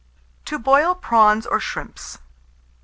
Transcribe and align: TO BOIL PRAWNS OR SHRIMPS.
TO 0.45 0.57
BOIL 0.57 0.95
PRAWNS 0.95 1.45
OR 1.45 1.59
SHRIMPS. 1.59 2.17